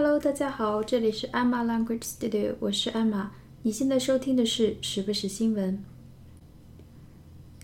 [0.00, 3.30] Hello，大家好，这里是 Emma Language Studio，我是 Emma。
[3.62, 5.82] 你现在收听的是时不时新闻。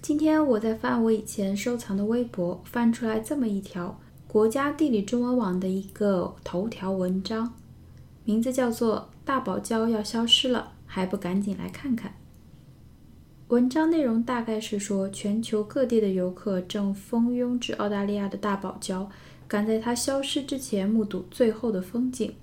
[0.02, 7.54] 今天我在翻我以前收藏的微博，翻出来这么一条国家地理中文网的一个头条文章，
[8.24, 12.10] 名字叫做《大堡礁要消失了，还不赶紧来看看》。
[13.46, 19.06] 文章内容大概是说，全球各地的游客正蜂拥至澳大利亚的大堡礁。
[19.46, 22.34] 赶在它消失之前，目睹最后的风景。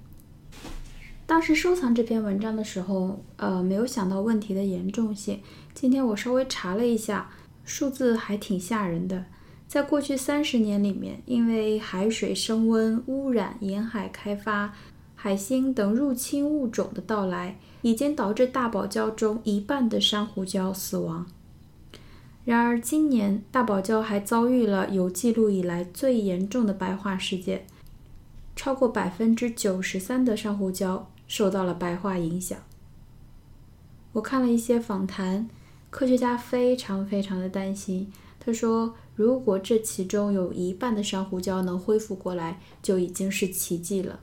[1.25, 5.39] 当时收藏这篇文章的时候，呃，没有想到问题的严重性。
[5.74, 7.29] 今天我稍微查了一下，
[7.64, 9.25] 数字还挺吓人的。
[9.68, 14.74] 在过去三十年里面，因为海水升温、污染、沿海开发、
[15.15, 21.25] 海星等入侵物种的到来，已经导致大堡礁中一半的珊瑚礁死亡。
[22.43, 27.68] 然而，今年大堡礁还遭遇了有记录以来最严重的白化事件，
[28.55, 32.58] 超过百分之九十三的珊瑚礁受到了白化影响。
[34.13, 35.47] 我看了一些访谈，
[35.91, 38.11] 科学家非常非常的担心。
[38.39, 44.19] 他说，如果这其中有一半的珊瑚礁能恢复过来，就已经是奇迹了。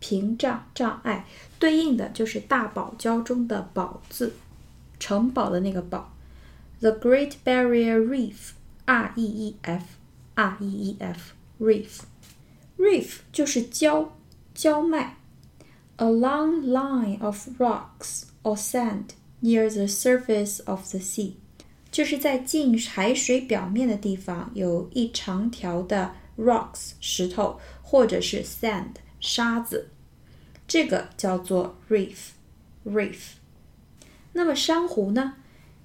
[0.00, 1.26] 屏障障碍
[1.58, 4.32] 对应的就是大堡礁中的“堡”字，
[4.98, 6.12] 城堡的那个“堡”。
[6.80, 11.96] The Great Barrier Reef，R E E F，R E E F，Reef，Reef
[13.32, 14.08] 就是礁，
[14.56, 15.16] 礁脉。
[15.96, 19.06] A long line of rocks or sand
[19.42, 21.32] near the surface of the sea，
[21.90, 28.92] 就是在近海水表面的地方有一长条的 rocks 石头，或者是 sand。
[29.20, 29.90] 沙子，
[30.66, 33.32] 这个叫做 reef，reef。
[34.32, 35.34] 那么珊瑚呢？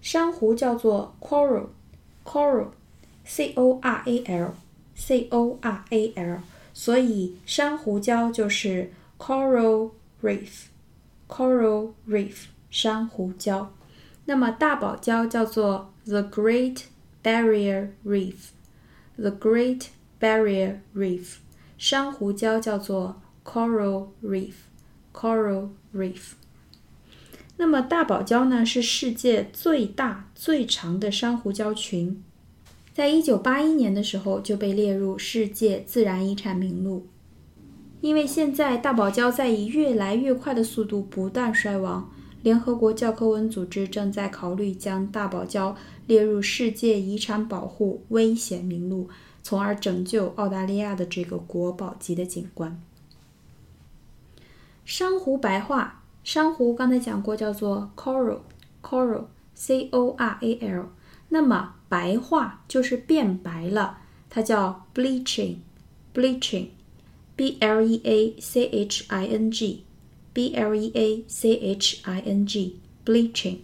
[0.01, 6.39] 珊瑚叫做 coral，coral，c o r a l，c o r a l。
[6.73, 13.67] 所以珊瑚礁就是 coral reef，coral reef，珊瑚礁。
[14.25, 16.83] 那么大堡礁叫做 the Great
[17.23, 19.87] Barrier Reef，the Great
[20.19, 21.37] Barrier Reef。
[21.77, 26.33] 珊瑚礁叫做 coral reef，coral reef。
[27.57, 32.23] 那么大堡礁呢，是世界最大最长的珊瑚礁群，
[32.93, 37.07] 在一九八一年的时候就被列入世界自然遗产名录。
[38.01, 42.11] 因为现在大堡礁在以越来越快的速度不断衰亡，
[42.41, 45.75] 联合国教科文组织正在考虑将大堡礁
[46.07, 49.07] 列入世界遗产保护危险名录。
[49.41, 52.81] 从而拯救澳大利亚的这个国宝级的景观。
[54.95, 60.91] 珊瑚白化，珊瑚刚才讲过叫做 coral，coral，c o r a l。
[61.29, 72.19] 那么白化就是变白了，它叫 bleaching，bleaching，b l e a c h i n g，b l e a c h i
[72.19, 73.61] n g，bleaching。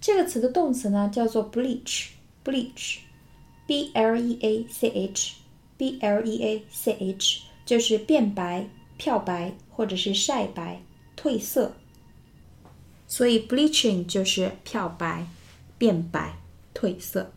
[0.00, 3.00] 这个词的动词呢叫做 bleach，bleach。
[3.66, 8.70] b l e a c h，b l e a c h 就是变白、
[9.02, 10.80] 漂白或者是晒白、
[11.16, 11.72] 褪色。
[13.08, 15.26] 所以 bleaching 就是漂白、
[15.76, 16.38] 变白、
[16.72, 17.32] 褪色。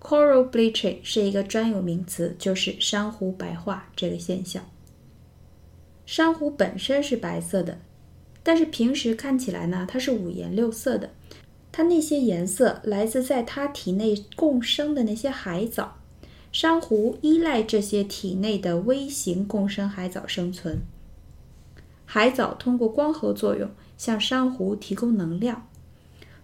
[0.00, 4.68] Coral bleaching 是一个专有名词，就是珊瑚白化这个现象。
[6.04, 7.78] 珊瑚本身是白色的，
[8.42, 11.10] 但是平时看起来呢，它是五颜六色的。
[11.70, 15.98] 它那些颜色来自在它体内共生的那些海藻，
[16.50, 20.80] 珊瑚依赖这些体内的微型共生海藻生存。
[22.10, 23.68] 海藻通过光合作用
[23.98, 25.68] 向珊瑚提供能量。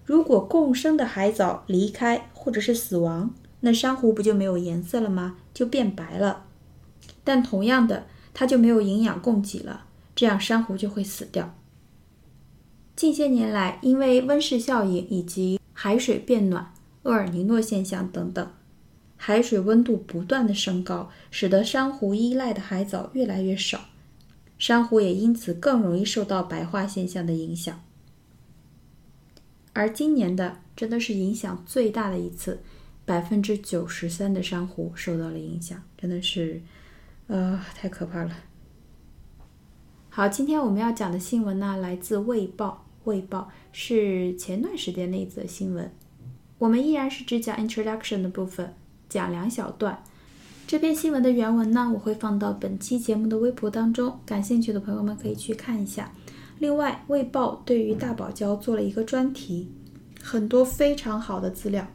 [0.04, 5.38] 如果共生的海藻离开或者是死亡，那珊瑚不就没有颜色了吗？
[5.54, 6.44] 就变白了。
[7.24, 11.54] 但同样的，它就没有营养供给了，这样珊瑚就会死掉。
[12.94, 16.74] 近些年来，因为温室效应以及海水变暖、
[17.04, 18.46] 厄尔尼诺现象等等，
[19.16, 23.80] 海水温度不断的升高，使得珊瑚依赖的海藻越来越少，
[24.66, 27.82] 珊瑚也因此更容易受到白化现象的影响。
[29.74, 32.62] 而今年的真的是影响最大的一次，
[33.04, 36.62] 百分之九十三的珊瑚受到了影响，真的是，
[37.26, 38.34] 呃，太可怕了。
[40.08, 45.92] 好，今天我们要讲的新闻呢，来自《卫报》，《卫报》是前段时间的一则新闻。
[46.56, 48.74] 我们依然是只讲 introduction 的部分，
[49.10, 50.02] 讲两小段。
[50.66, 56.10] 这篇新闻的原文呢，我会放到本期节目的微博当中，感兴趣的朋友们可以去看一下。
[56.58, 59.70] 另外，《卫报》对于大堡礁做了一个专题，
[60.22, 61.86] 很多非常好的资料。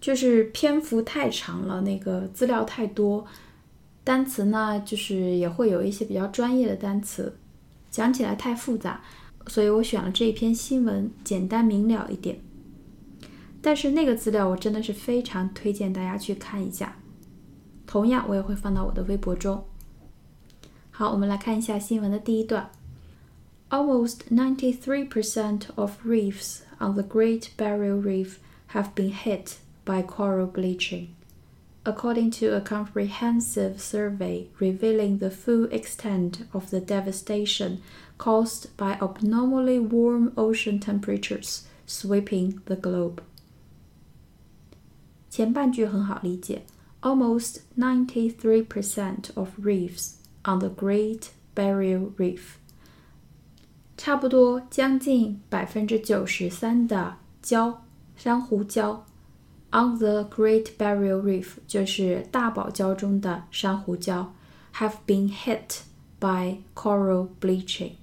[0.00, 3.26] 就是篇幅太长了，那个资料太多，
[4.04, 7.36] 单词呢，就是也会有一些比较专业的单词，
[7.90, 9.02] 讲起来太复杂，
[9.48, 12.38] 所以我选了这一篇新闻，简单明了一点。
[13.60, 16.96] 但是那个资料我真的是非常推荐大家去看一下，
[17.87, 19.63] 同样我也会放到我的微博中。
[20.91, 22.69] 好，我们来看一下新闻的第一段：
[23.69, 28.37] Almost ninety-three percent of reefs on the Great Barrier Reef
[28.73, 29.57] have been hit.
[29.85, 31.07] by coral bleaching.
[31.85, 37.81] According to a comprehensive survey revealing the full extent of the devastation
[38.17, 43.21] caused by abnormally warm ocean temperatures sweeping the globe.
[45.29, 46.63] 前半句很好理解
[47.01, 52.41] ，almost ninety-three percent of reefs on the Great Barrier Reef，
[53.97, 57.75] 差不多将近百分之九十三的礁
[58.15, 59.01] 珊瑚礁
[59.71, 64.27] On the Great Barrier Reef，就是大堡礁中的珊瑚礁，
[64.75, 65.79] have been hit
[66.19, 67.93] by coral bleaching.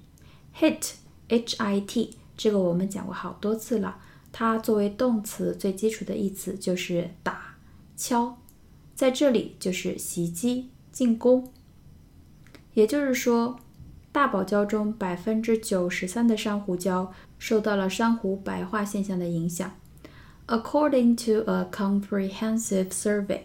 [0.53, 0.95] Hit,
[1.29, 3.97] H-I-T，这个我们讲过好多次了。
[4.33, 7.55] 它作为动词，最基础的意思就是打、
[7.95, 8.37] 敲，
[8.96, 11.52] 在这里就是袭击、进攻。
[12.72, 13.60] 也就是说，
[14.10, 19.78] 大堡礁中百分之九十三的珊瑚礁受到了珊瑚白化现象的影响。
[20.46, 23.40] According to a comprehensive survey，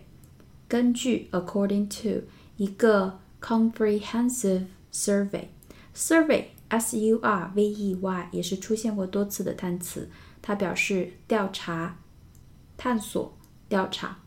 [0.67, 2.25] 根据 according to
[2.55, 10.09] 一个 comprehensive survey，survey s u r v e y 也是出现过多次的单词，
[10.41, 11.97] 它表示调查、
[12.77, 13.37] 探索、
[13.67, 14.19] 调查。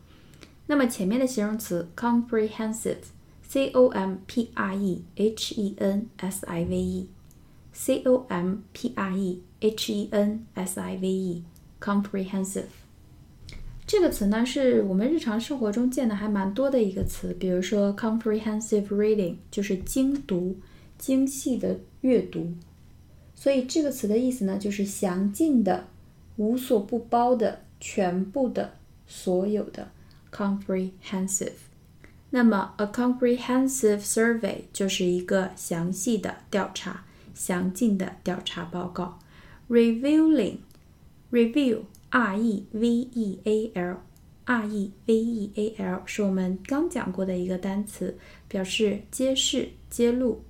[0.67, 8.25] 那么前面的形容词 comprehensive，c o m p r e h e n s i v e，c o
[8.29, 11.43] m p r e h e n s i v e。
[11.79, 12.63] comprehensive
[13.85, 17.31] 这个词呢，是我们日常生活中见的还蛮多的一个词。
[17.35, 20.57] 比如说，comprehensive reading 就是精读、
[20.97, 22.51] 精细的阅读。
[23.35, 25.85] 所以这个词的意思呢，就是详尽的、
[26.37, 28.73] 无所不包的、全部的、
[29.05, 29.91] 所有的
[30.34, 31.52] comprehensive。
[32.30, 37.04] 那么，a comprehensive survey 就是一个详细的调查、
[37.34, 39.18] 详尽的调查报告，
[39.68, 43.98] revealing。Review, R-E-V-E-A-L,
[44.44, 48.18] R-E-V-E-A-L 是我们刚讲过的一个单词，
[48.48, 50.42] 表示揭示、揭露。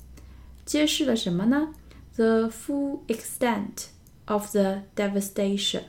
[0.64, 1.74] 揭示了什么呢？
[2.16, 3.88] The full extent
[4.24, 5.82] of the devastation.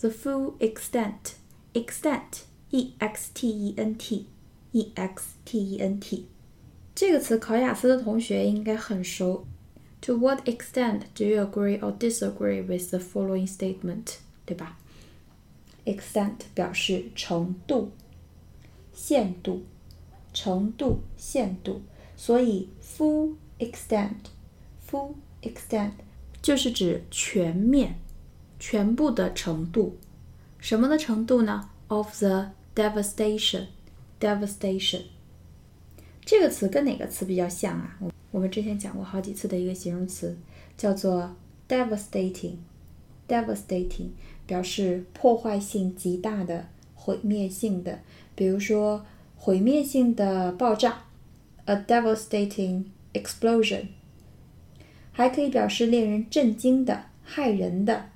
[0.00, 1.34] The full extent,
[1.72, 4.26] extent, E-X-T-E-N-T,
[4.72, 6.26] E-X-T-E-N-T。
[6.94, 9.46] 这个词考雅思的同学应该很熟。
[10.02, 14.16] To what extent do you agree or disagree with the following statement？
[14.44, 14.78] 对吧？
[15.86, 17.92] Extent 表示程度、
[18.92, 19.62] 限度、
[20.32, 21.82] 程度、限度，
[22.16, 25.92] 所以 full extent，full extent
[26.42, 27.96] 就是指全面、
[28.58, 29.96] 全部的程度。
[30.58, 31.70] 什么的程度呢？
[31.88, 35.01] Of the devastation，devastation
[36.23, 37.97] 这个词跟哪个词比较像啊？
[37.99, 40.37] 我我们之前讲过好几次的一个形容词，
[40.77, 41.35] 叫做
[41.67, 42.55] devastating。
[43.27, 44.09] devastating
[44.47, 47.99] 表示破坏性极大的、毁灭性的。
[48.35, 51.03] 比如说，毁灭性的爆炸
[51.65, 53.87] ，a devastating explosion。
[55.11, 58.09] 还可以表示令人震惊的、害人的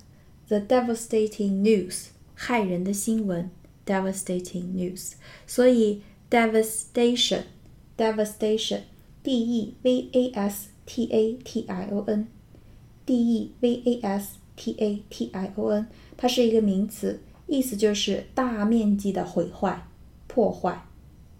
[0.48, 2.06] ，the devastating news。
[2.34, 3.50] 害人的新闻
[3.86, 5.12] ，devastating news。
[5.46, 8.80] 所以，devastation，devastation。
[9.22, 14.76] d e v a s t a t i o n，d e v a s t
[14.78, 19.86] a t i o n，它是一个名词，意思就是大面积的毁坏、
[20.26, 20.84] 破坏、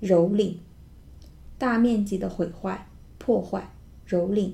[0.01, 0.55] 蹂躏。
[1.59, 3.75] 大面积的毁坏、破坏、
[4.09, 4.53] 蹂躏。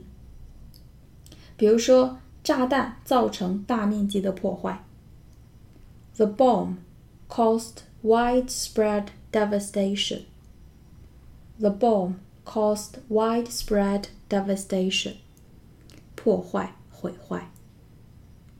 [1.56, 4.84] 比如说，炸弹造成大面积的破坏。
[6.16, 6.78] The bomb
[7.29, 10.21] caused widespread devastation.
[11.59, 12.15] The bomb.
[12.45, 15.13] caused widespread devastation，
[16.15, 17.49] 破坏、毁坏。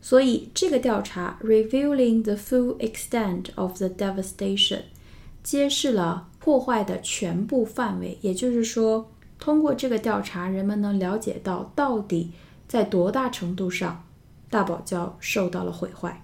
[0.02, 4.82] 所以这个调查 revealing the full extent of the devastation
[5.44, 12.32] 揭示了破坏的全部范围，也就是说，通过这个调查，人们能了解到到底
[12.68, 14.04] 在多大程度上
[14.50, 16.24] 大堡礁受到了毁坏。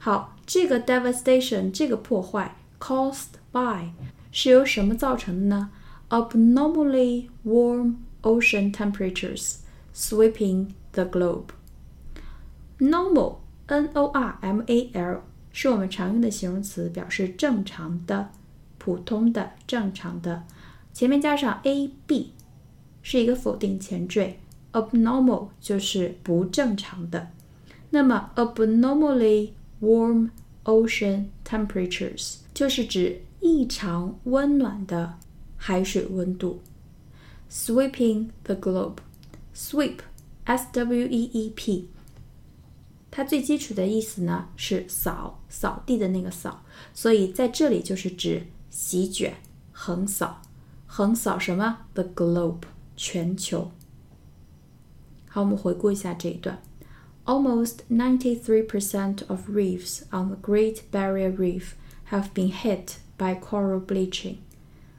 [0.00, 3.90] 好，这个 devastation 这个破坏 caused by
[4.30, 5.70] 是由什么造成的呢？
[6.08, 9.56] Abnormally warm ocean temperatures
[9.94, 11.46] sweeping the globe.
[12.78, 18.30] Normal, N-O-R-M-A-L 是我们常用的形容词，表示正常的、
[18.78, 20.44] 普通的、正常的。
[20.92, 22.32] 前面加上 a-b
[23.02, 24.38] 是一个否定前缀，
[24.72, 27.30] abnormal 就是不正常的。
[27.90, 29.50] 那么 abnormally
[29.81, 30.29] warm
[30.63, 35.17] ocean temperatures 就是指异常温暖的
[35.57, 36.61] 海水温度。
[37.49, 38.97] Sweeping the globe,
[39.53, 39.97] sweep,
[40.45, 41.89] s-w-e-e-p，
[43.09, 49.35] 它最基础的意思呢是扫、扫地的那个扫，所以在这里就是指席卷、
[49.71, 50.41] 横扫、
[50.87, 52.61] 横扫什么？The globe，
[52.95, 53.71] 全球。
[55.27, 56.61] 好，我们回顾一下这一段。
[57.26, 61.74] Almost 93% of reefs on the Great Barrier Reef
[62.10, 64.38] have been hit by coral bleaching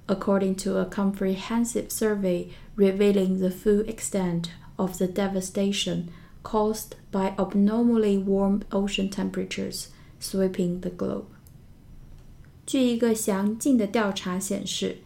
[0.10, 6.10] according to a comprehensive survey revealing the full extent of the devastation
[6.44, 11.26] caused by abnormally warm ocean temperatures sweeping the globe.
[12.66, 14.98] 据一个详尽的调查显示，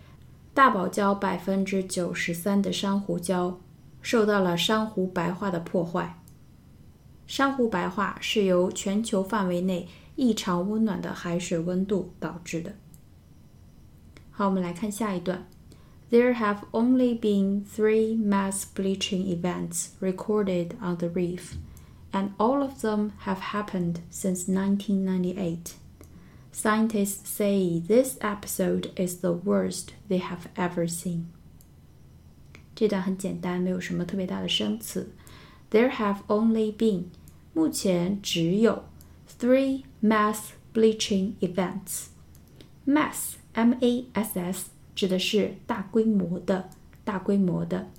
[0.54, 3.56] 大堡礁百分之九十三的珊瑚礁
[4.02, 6.18] 受到了珊瑚白化的破坏。
[7.28, 12.74] 珊瑚白化是由全球范围内异常温暖的海水温度导致的。
[14.32, 15.48] 好，我们来看下一段。
[16.10, 21.54] There have only been three mass bleaching events recorded on the reef,
[22.12, 25.76] and all of them have happened since 1998.
[26.52, 31.28] Scientists say this episode is the worst they have ever seen.
[32.76, 35.14] 这段很简单，没有什么特别大的生词。
[35.70, 37.06] There have only been，
[37.54, 38.84] 目前只有
[39.40, 42.08] three mass bleaching events.
[42.86, 46.70] Mass M A S S 指的是大规模的、
[47.04, 47.90] 大规模的、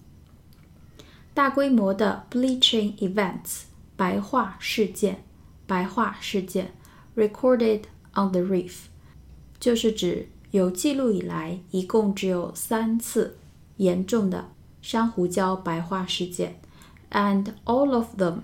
[1.32, 3.62] 大规模的 bleaching events
[3.96, 5.24] 白化事件、
[5.66, 6.74] 白化事件
[7.16, 7.82] recorded
[8.14, 8.74] on the reef
[9.58, 13.38] 就是指有记录以来一共只有三次
[13.76, 14.50] 严重的
[14.82, 16.60] 珊瑚礁白化事件
[17.10, 18.40] ，and all of them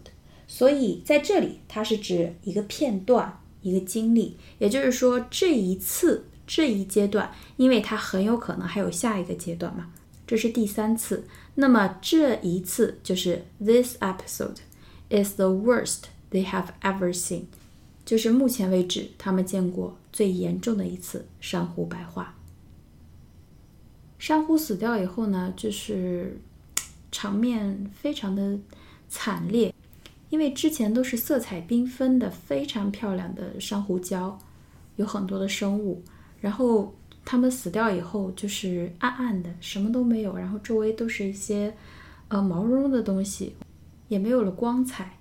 [0.46, 3.38] 所以在这里它是指一个片段。
[3.64, 9.90] 一个经历，也就是说，这一次这一阶段，因为它很有可能还有下一个阶段嘛，
[10.26, 11.26] 这是第三次。
[11.54, 14.58] 那么这一次就是 this episode
[15.08, 17.44] is the worst they have ever seen，
[18.04, 22.36] 就是目前为止他们见过最严重的一次珊瑚白化。
[24.18, 26.38] 珊瑚死掉以后呢，就是
[27.14, 28.59] 场面非常的
[29.09, 29.73] 惨烈。
[30.30, 34.35] 因为之前都是色彩缤纷的、非常漂亮的珊瑚礁，
[34.97, 36.02] 有很多的生物，
[36.40, 36.92] 然后
[37.25, 41.73] 它们死掉以后就是暗暗的，什么都没有，然后周围都是一些
[42.26, 43.54] 呃毛茸茸的东西，
[44.09, 45.18] 也没有了光彩。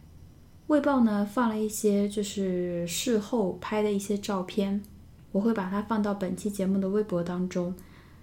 [0.65, 4.81] 卫报呢放了一些就是事后拍的一些照片，
[5.31, 7.75] 我会把它放到本期节目的微博当中，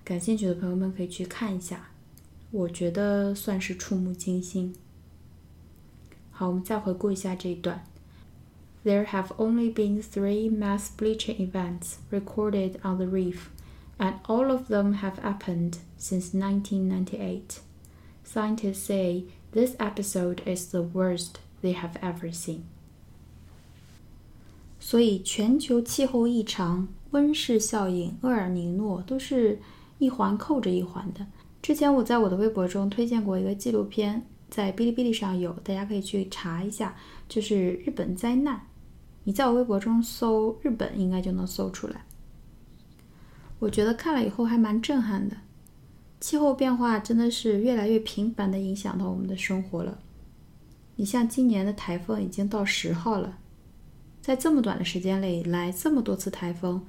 [0.02, 1.88] 感兴趣的朋友们可以去看一下，
[2.51, 4.75] 我觉得算是触目惊心。
[6.31, 7.85] 好，我们再回顾一下这一段。
[8.83, 13.47] There have only been three mass bleaching events recorded on the reef,
[13.97, 17.61] and all of them have happened since 1998.
[18.23, 22.61] Scientists say this episode is the worst they have ever seen.
[24.79, 29.59] 所以，全球气候异常、温室效应、厄尔尼诺都是
[29.97, 31.25] 一环扣着一环的。
[31.62, 36.96] 之前我在我的微博中推荐过一个纪录片，在哔哩哔哩上有，大家可以去查一下，
[37.28, 38.62] 就是日本灾难。
[39.24, 42.06] 你在我微博中搜“日本”，应该就能搜出来。
[43.58, 45.36] 我觉得看了以后还蛮震撼的。
[46.18, 49.98] 气候变化真的是越来越频繁的影响到我们的生活了。
[50.96, 53.38] 你像今年的台风已经到十号了，
[54.22, 56.84] 在这么短的时间内来这么多次台风，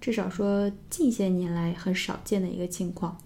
[0.00, 3.18] 至少说近些年来很少见的一个情况。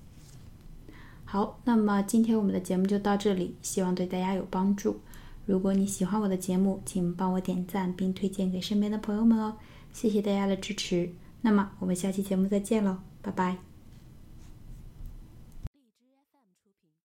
[1.33, 4.99] 好，那么今天我们的节目就到这里，希望对大家有帮助。
[5.47, 9.55] 如果你喜欢我的节目，请帮我点赞并推荐给身边的朋友们哦，
[9.93, 11.09] 谢谢大家的支持。
[11.43, 13.70] 那么我们下期节目再见喽，拜拜。